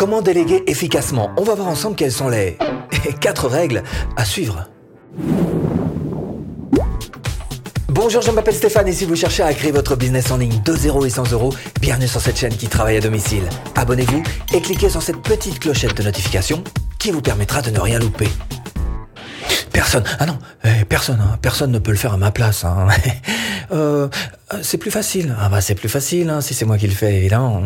[0.00, 1.30] Comment déléguer efficacement?
[1.36, 2.56] On va voir ensemble quelles sont les
[3.20, 3.82] quatre règles
[4.16, 4.66] à suivre.
[7.86, 10.74] Bonjour, je m'appelle Stéphane et si vous cherchez à créer votre business en ligne de
[10.74, 11.52] 0 et 100 euros,
[11.82, 13.42] bienvenue sur cette chaîne qui travaille à domicile.
[13.74, 14.22] Abonnez-vous
[14.54, 16.64] et cliquez sur cette petite clochette de notification
[16.98, 18.28] qui vous permettra de ne rien louper.
[19.70, 21.36] Personne, ah non, eh, personne, hein.
[21.42, 22.64] personne ne peut le faire à ma place.
[22.64, 22.88] Hein.
[23.72, 24.08] Euh,
[24.62, 25.36] c'est plus facile.
[25.38, 27.62] Ah bah c'est plus facile hein, si c'est moi qui le fais, évidemment.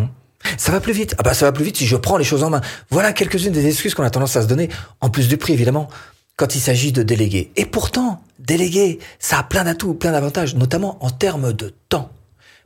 [0.57, 1.15] Ça va plus vite.
[1.19, 2.61] Ah bah ça va plus vite si je prends les choses en main.
[2.91, 4.69] Voilà quelques-unes des excuses qu'on a tendance à se donner,
[5.01, 5.89] en plus du prix évidemment,
[6.37, 7.51] quand il s'agit de déléguer.
[7.57, 12.11] Et pourtant, déléguer, ça a plein d'atouts, plein d'avantages, notamment en termes de temps.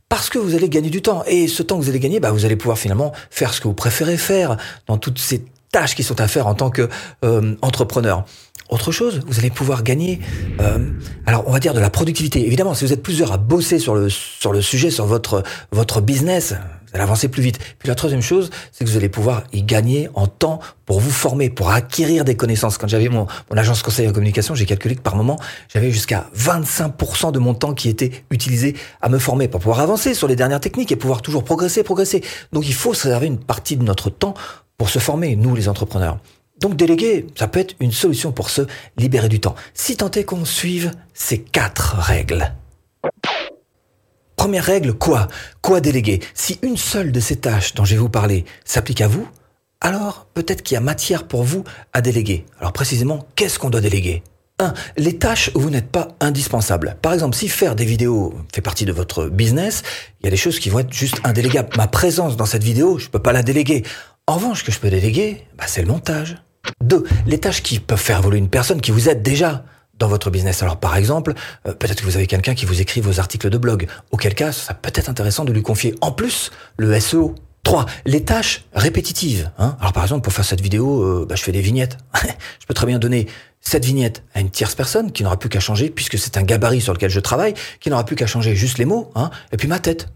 [0.09, 1.23] Parce que vous allez gagner du temps.
[1.27, 3.69] Et ce temps que vous allez gagner, bah, vous allez pouvoir finalement faire ce que
[3.69, 4.57] vous préférez faire
[4.87, 6.89] dans toutes ces tâches qui sont à faire en tant que
[7.25, 8.25] euh, entrepreneur.
[8.71, 10.21] Autre chose, vous allez pouvoir gagner,
[10.61, 10.91] euh,
[11.25, 12.47] alors on va dire de la productivité.
[12.47, 15.43] Évidemment, si vous êtes plusieurs à bosser sur le sur le sujet, sur votre
[15.73, 16.55] votre business,
[16.89, 17.59] vous allez avancer plus vite.
[17.79, 21.11] Puis la troisième chose, c'est que vous allez pouvoir y gagner en temps pour vous
[21.11, 22.79] former, pour acquérir des connaissances.
[22.79, 25.39] Quand j'avais mon, mon agence conseil en communication, j'ai calculé que par moment,
[25.73, 30.15] j'avais jusqu'à 25% de mon temps qui était utilisé à me former pour pouvoir avancer
[30.15, 32.23] sur les dernières techniques et pouvoir toujours progresser, progresser.
[32.53, 34.35] Donc il faut se réserver une partie de notre temps
[34.79, 36.19] pour se former, nous les entrepreneurs.
[36.61, 38.63] Donc déléguer, ça peut être une solution pour se
[38.97, 39.55] libérer du temps.
[39.75, 42.53] Si tant est qu'on suive ces quatre règles.
[44.39, 45.27] Première règle, quoi?
[45.63, 46.21] Quoi déléguer?
[46.33, 49.29] Si une seule de ces tâches dont je vais vous parler s'applique à vous,
[49.81, 52.47] alors peut-être qu'il y a matière pour vous à déléguer.
[52.61, 54.23] Alors précisément, qu'est-ce qu'on doit déléguer?
[54.61, 54.75] 1.
[54.97, 56.97] Les tâches où vous n'êtes pas indispensable.
[57.03, 59.83] Par exemple, si faire des vidéos fait partie de votre business,
[60.21, 61.71] il y a des choses qui vont être juste indélégables.
[61.77, 63.83] Ma présence dans cette vidéo, je ne peux pas la déléguer.
[64.29, 66.37] En revanche, ce que je peux déléguer, bah, c'est le montage.
[66.81, 69.65] Deux, les tâches qui peuvent faire évoluer une personne qui vous aide déjà
[69.99, 70.63] dans votre business.
[70.63, 71.35] Alors par exemple,
[71.67, 74.53] euh, peut-être que vous avez quelqu'un qui vous écrit vos articles de blog, auquel cas
[74.53, 77.35] ça peut être intéressant de lui confier en plus le SEO.
[77.65, 77.85] 3.
[78.07, 79.51] Les tâches répétitives.
[79.59, 79.77] Hein.
[79.81, 81.99] Alors par exemple, pour faire cette vidéo, euh, bah, je fais des vignettes.
[82.23, 83.27] je peux très bien donner
[83.61, 86.81] cette vignette à une tierce personne qui n'aura plus qu'à changer, puisque c'est un gabarit
[86.81, 89.69] sur lequel je travaille, qui n'aura plus qu'à changer juste les mots, hein, et puis
[89.69, 90.09] ma tête.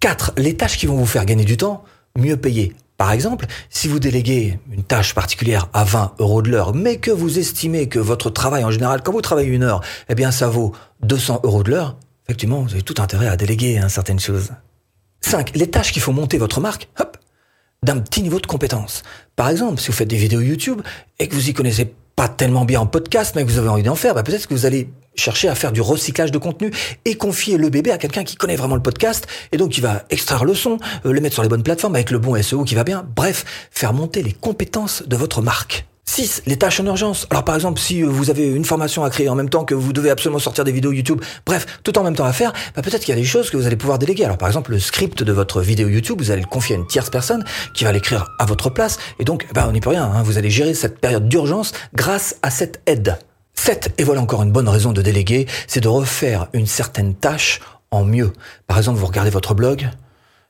[0.00, 0.32] 4.
[0.38, 1.84] Les tâches qui vont vous faire gagner du temps,
[2.16, 2.74] mieux payées.
[2.96, 7.10] Par exemple, si vous déléguez une tâche particulière à 20 euros de l'heure, mais que
[7.10, 10.48] vous estimez que votre travail en général, quand vous travaillez une heure, eh bien ça
[10.48, 11.96] vaut 200 euros de l'heure,
[12.26, 14.50] effectivement, vous avez tout intérêt à déléguer hein, certaines choses.
[15.20, 15.56] 5.
[15.56, 17.18] Les tâches qui font monter votre marque, hop,
[17.82, 19.02] d'un petit niveau de compétence.
[19.34, 20.80] Par exemple, si vous faites des vidéos YouTube
[21.18, 23.82] et que vous y connaissez pas tellement bien en podcast, mais que vous avez envie
[23.82, 26.70] d'en faire, bah peut-être que vous allez chercher à faire du recyclage de contenu
[27.04, 30.04] et confier le bébé à quelqu'un qui connaît vraiment le podcast et donc qui va
[30.10, 32.74] extraire le son, euh, le mettre sur les bonnes plateformes avec le bon SEO qui
[32.74, 33.06] va bien.
[33.16, 35.86] Bref, faire monter les compétences de votre marque.
[36.08, 36.44] 6.
[36.46, 37.26] Les tâches en urgence.
[37.30, 39.74] Alors par exemple, si euh, vous avez une formation à créer en même temps que
[39.74, 42.82] vous devez absolument sortir des vidéos YouTube, bref, tout en même temps à faire, bah
[42.82, 44.24] peut-être qu'il y a des choses que vous allez pouvoir déléguer.
[44.24, 46.86] Alors par exemple, le script de votre vidéo YouTube, vous allez le confier à une
[46.86, 47.44] tierce personne
[47.74, 48.98] qui va l'écrire à votre place.
[49.18, 50.04] Et donc, bah, on n'y peut rien.
[50.04, 50.22] Hein.
[50.22, 53.18] Vous allez gérer cette période d'urgence grâce à cette aide.
[53.56, 53.94] 7.
[53.98, 58.04] Et voilà encore une bonne raison de déléguer, c'est de refaire une certaine tâche en
[58.04, 58.32] mieux.
[58.66, 59.88] Par exemple, vous regardez votre blog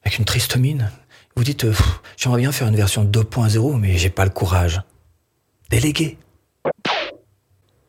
[0.05, 0.91] avec une triste mine.
[1.37, 1.75] Vous dites, euh,
[2.17, 4.81] j'aimerais bien faire une version 2.0, mais j'ai pas le courage.
[5.71, 6.19] Déléguer.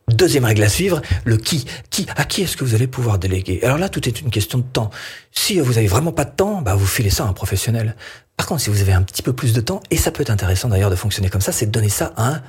[0.10, 1.66] Deuxième règle à suivre, le qui.
[1.90, 3.60] Qui, à qui est-ce que vous allez pouvoir déléguer?
[3.64, 4.90] Alors là, tout est une question de temps.
[5.32, 7.96] Si vous avez vraiment pas de temps, bah vous filez ça à un professionnel.
[8.38, 10.30] Par contre, si vous avez un petit peu plus de temps, et ça peut être
[10.30, 12.42] intéressant d'ailleurs de fonctionner comme ça, c'est de donner ça à un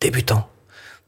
[0.00, 0.48] débutant.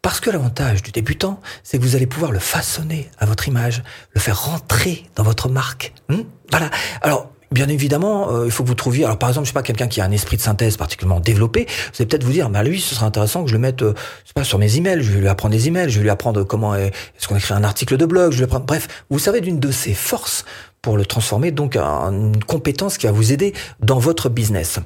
[0.06, 3.82] Parce que l'avantage du débutant, c'est que vous allez pouvoir le façonner à votre image,
[4.14, 5.92] le faire rentrer dans votre marque.
[6.08, 6.20] Hmm
[6.52, 6.70] voilà.
[7.02, 9.04] Alors, Bien évidemment, euh, il faut que vous trouviez.
[9.04, 11.66] Alors, par exemple, je sais pas quelqu'un qui a un esprit de synthèse particulièrement développé.
[11.66, 13.94] Vous allez peut-être vous dire, bah lui, ce serait intéressant que je le mette, euh,
[14.34, 15.02] pas sur mes emails.
[15.02, 15.90] Je vais lui apprendre des emails.
[15.90, 18.30] Je vais lui apprendre comment est-ce qu'on écrit un article de blog.
[18.30, 18.66] Je vais apprendre.
[18.66, 20.44] Bref, vous savez d'une de ses forces
[20.82, 24.78] pour le transformer donc en une compétence qui va vous aider dans votre business.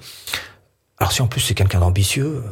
[0.98, 2.42] Alors, si en plus c'est quelqu'un d'ambitieux.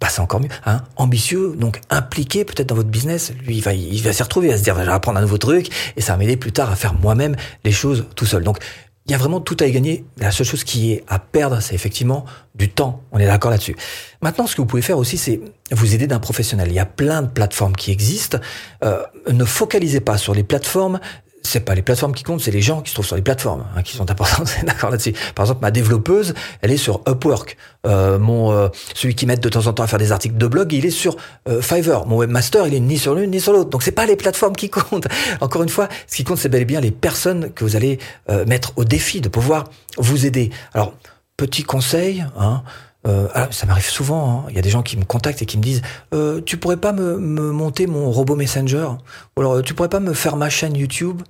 [0.00, 3.32] Bah c'est encore mieux, hein, ambitieux, donc impliqué peut-être dans votre business.
[3.46, 5.22] Lui, il va, il va s'y retrouver, il va se dire, je vais apprendre un
[5.22, 7.34] nouveau truc, et ça va m'aider plus tard à faire moi-même
[7.64, 8.44] les choses tout seul.
[8.44, 8.58] Donc,
[9.06, 10.04] il y a vraiment tout à y gagner.
[10.18, 12.24] La seule chose qui est à perdre, c'est effectivement
[12.56, 13.04] du temps.
[13.12, 13.76] On est d'accord là-dessus.
[14.20, 15.40] Maintenant, ce que vous pouvez faire aussi, c'est
[15.70, 16.68] vous aider d'un professionnel.
[16.70, 18.38] Il y a plein de plateformes qui existent.
[18.82, 20.98] Euh, ne focalisez pas sur les plateformes
[21.46, 23.64] c'est pas les plateformes qui comptent, c'est les gens qui se trouvent sur les plateformes
[23.76, 24.44] hein, qui sont importants.
[24.66, 25.14] D'accord là-dessus.
[25.34, 27.56] Par exemple, ma développeuse, elle est sur Upwork.
[27.86, 30.46] Euh, mon euh, celui qui m'aide de temps en temps à faire des articles de
[30.46, 31.16] blog, il est sur
[31.48, 32.06] euh, Fiverr.
[32.06, 33.70] Mon webmaster, il est ni sur l'une ni sur l'autre.
[33.70, 35.06] Donc c'est pas les plateformes qui comptent.
[35.40, 37.98] Encore une fois, ce qui compte, c'est bel et bien les personnes que vous allez
[38.30, 39.64] euh, mettre au défi de pouvoir
[39.98, 40.50] vous aider.
[40.74, 40.94] Alors
[41.36, 42.62] petit conseil, hein,
[43.06, 44.30] euh, ah, ça m'arrive souvent.
[44.30, 44.46] Hein.
[44.50, 45.82] Il y a des gens qui me contactent et qui me disent
[46.14, 48.88] euh, Tu pourrais pas me, me, monter mon robot Messenger?
[49.36, 51.22] Ou alors tu pourrais pas me faire ma chaîne YouTube?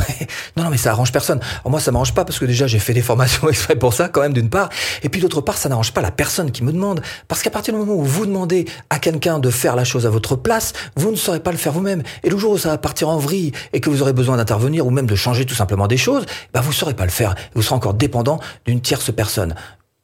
[0.56, 0.64] non.
[0.64, 1.40] non, mais ça arrange personne.
[1.64, 4.20] Moi, ça m'arrange pas parce que déjà, j'ai fait des formations exprès pour ça, quand
[4.20, 4.68] même, d'une part.
[5.02, 7.02] Et puis, d'autre part, ça n'arrange pas la personne qui me demande.
[7.28, 10.10] Parce qu'à partir du moment où vous demandez à quelqu'un de faire la chose à
[10.10, 12.02] votre place, vous ne saurez pas le faire vous-même.
[12.22, 14.86] Et le jour où ça va partir en vrille et que vous aurez besoin d'intervenir
[14.86, 17.34] ou même de changer tout simplement des choses, bah, vous saurez pas le faire.
[17.54, 19.54] Vous serez encore dépendant d'une tierce personne.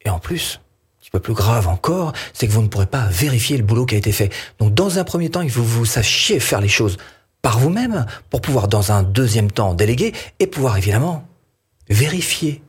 [0.05, 0.59] Et en plus,
[1.13, 3.99] peu plus grave encore, c'est que vous ne pourrez pas vérifier le boulot qui a
[3.99, 4.31] été fait.
[4.57, 6.97] Donc, dans un premier temps, il faut que vous sachiez faire les choses
[7.43, 11.27] par vous-même pour pouvoir dans un deuxième temps déléguer et pouvoir évidemment
[11.89, 12.63] vérifier.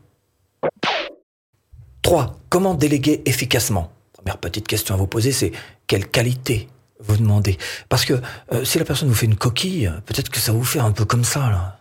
[2.02, 2.36] 3.
[2.50, 3.90] Comment déléguer efficacement?
[4.12, 5.52] Première petite question à vous poser, c'est
[5.86, 6.68] quelle qualité
[7.00, 7.56] vous demandez?
[7.88, 8.20] Parce que
[8.52, 11.06] euh, si la personne vous fait une coquille, peut-être que ça vous fait un peu
[11.06, 11.78] comme ça.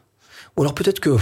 [0.55, 1.17] Ou alors peut-être que...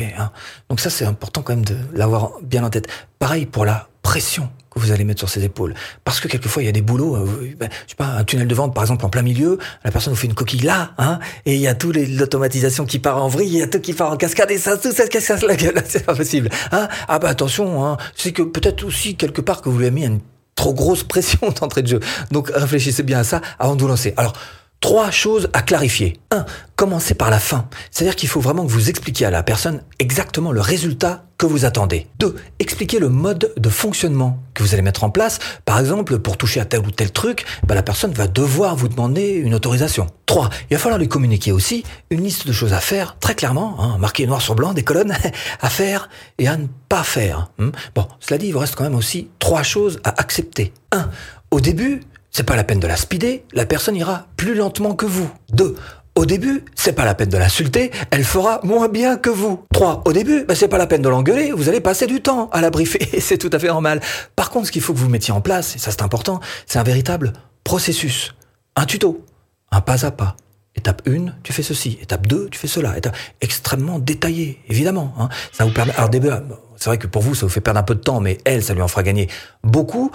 [0.00, 0.32] Hein.
[0.68, 2.88] Donc ça, c'est important quand même de l'avoir bien en tête.
[3.18, 5.72] Pareil pour la pression que vous allez mettre sur ses épaules.
[6.04, 8.46] Parce que quelquefois, il y a des boulots, euh, ben, je sais pas, un tunnel
[8.46, 11.18] de vente, par exemple, en plein milieu, la personne vous fait une coquille là, hein,
[11.46, 13.94] et il y a tout l'automatisation qui part en vrille, il y a tout qui
[13.94, 16.50] part en cascade, et ça, tout ça casse la gueule, c'est pas possible.
[16.72, 19.94] Hein ah bah attention, hein, c'est que peut-être aussi quelque part que vous lui avez
[19.94, 20.20] mis une
[20.56, 22.00] trop grosse pression d'entrée de jeu.
[22.30, 24.12] Donc réfléchissez bien à ça avant de vous lancer.
[24.18, 24.34] Alors,
[24.82, 26.18] Trois choses à clarifier.
[26.32, 26.44] Un,
[26.74, 27.68] commencez par la fin.
[27.92, 31.64] C'est-à-dire qu'il faut vraiment que vous expliquiez à la personne exactement le résultat que vous
[31.64, 32.08] attendez.
[32.18, 35.38] Deux, expliquez le mode de fonctionnement que vous allez mettre en place.
[35.64, 38.88] Par exemple, pour toucher à tel ou tel truc, bah, la personne va devoir vous
[38.88, 40.08] demander une autorisation.
[40.26, 43.76] Trois, il va falloir lui communiquer aussi une liste de choses à faire, très clairement,
[43.78, 45.14] hein, marqué noir sur blanc, des colonnes
[45.60, 46.08] à faire
[46.38, 47.52] et à ne pas faire.
[47.58, 47.70] Hmm.
[47.94, 50.72] Bon, cela dit, il vous reste quand même aussi trois choses à accepter.
[50.90, 51.08] Un,
[51.52, 52.00] au début,
[52.32, 55.30] c'est pas la peine de la speeder, la personne ira plus lentement que vous.
[55.52, 55.76] 2.
[56.14, 59.64] Au début, c'est pas la peine de l'insulter, elle fera moins bien que vous.
[59.72, 60.02] 3.
[60.06, 62.62] Au début, bah, c'est pas la peine de l'engueuler, vous allez passer du temps à
[62.62, 64.00] la briefer, c'est tout à fait normal.
[64.34, 66.78] Par contre, ce qu'il faut que vous mettiez en place, et ça c'est important, c'est
[66.78, 67.34] un véritable
[67.64, 68.34] processus.
[68.76, 69.24] Un tuto.
[69.70, 70.36] Un pas à pas.
[70.74, 71.98] Étape 1, tu fais ceci.
[72.00, 72.96] Étape 2, tu fais cela.
[72.96, 75.14] Étape extrêmement détaillé, évidemment.
[75.18, 75.28] Hein.
[75.52, 75.92] Ça vous permet.
[75.96, 76.30] Alors début,
[76.76, 78.64] c'est vrai que pour vous, ça vous fait perdre un peu de temps, mais elle,
[78.64, 79.28] ça lui en fera gagner
[79.62, 80.10] beaucoup.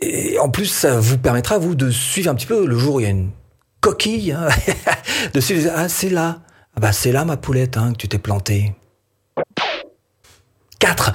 [0.00, 3.00] Et en plus, ça vous permettra, vous, de suivre un petit peu le jour où
[3.00, 3.30] il y a une
[3.80, 4.48] coquille, hein,
[5.34, 6.40] de suivre, ah, c'est là.
[6.76, 8.74] Ah bah, c'est là, ma poulette, hein, que tu t'es planté.
[10.78, 11.12] 4.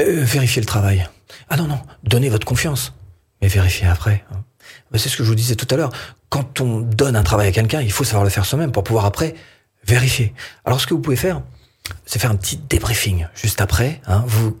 [0.00, 1.08] Euh, vérifiez le travail.
[1.48, 2.92] Ah non, non, donnez votre confiance.
[3.40, 4.24] Mais vérifiez après.
[4.32, 4.44] Hein.
[4.90, 5.92] Bah, c'est ce que je vous disais tout à l'heure.
[6.28, 9.04] Quand on donne un travail à quelqu'un, il faut savoir le faire soi-même pour pouvoir
[9.04, 9.34] après
[9.84, 10.34] vérifier.
[10.64, 11.42] Alors, ce que vous pouvez faire,
[12.04, 14.00] c'est faire un petit débriefing juste après.
[14.06, 14.58] Hein, vous,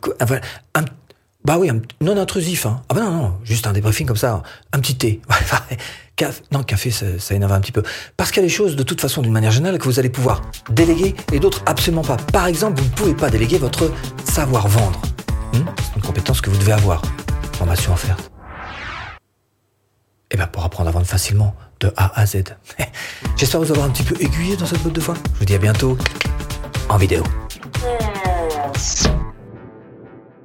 [1.46, 1.70] bah oui,
[2.00, 2.66] non intrusif.
[2.66, 2.82] Hein.
[2.88, 5.20] Ah bah non, non, juste un débriefing comme ça, un petit thé.
[6.16, 7.84] café, non, café, ça, ça, énerve un petit peu.
[8.16, 10.10] Parce qu'il y a des choses, de toute façon, d'une manière générale, que vous allez
[10.10, 12.16] pouvoir déléguer et d'autres absolument pas.
[12.16, 13.92] Par exemple, vous ne pouvez pas déléguer votre
[14.24, 15.00] savoir-vendre.
[15.52, 15.66] Hmm?
[15.76, 17.00] C'est une compétence que vous devez avoir.
[17.52, 18.32] Formation offerte.
[20.28, 22.42] Et eh bien pour apprendre à vendre facilement, de A à Z.
[23.36, 25.14] J'espère vous avoir un petit peu aiguillé dans cette botte de foi.
[25.34, 25.96] Je vous dis à bientôt
[26.88, 27.22] en vidéo.